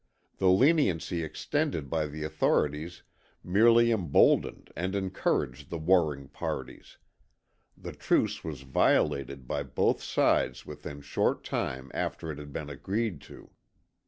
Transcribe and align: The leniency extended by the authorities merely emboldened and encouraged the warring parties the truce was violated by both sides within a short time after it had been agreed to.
The 0.39 0.47
leniency 0.49 1.21
extended 1.21 1.87
by 1.87 2.07
the 2.07 2.23
authorities 2.23 3.03
merely 3.43 3.91
emboldened 3.91 4.71
and 4.75 4.95
encouraged 4.95 5.69
the 5.69 5.77
warring 5.77 6.27
parties 6.27 6.97
the 7.77 7.93
truce 7.93 8.43
was 8.43 8.63
violated 8.63 9.47
by 9.47 9.61
both 9.61 10.01
sides 10.01 10.65
within 10.65 11.01
a 11.01 11.03
short 11.03 11.43
time 11.43 11.91
after 11.93 12.31
it 12.31 12.39
had 12.39 12.51
been 12.51 12.71
agreed 12.71 13.21
to. 13.29 13.51